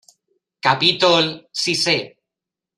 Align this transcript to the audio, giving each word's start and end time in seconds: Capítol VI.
Capítol 0.67 1.47
VI. 1.53 2.17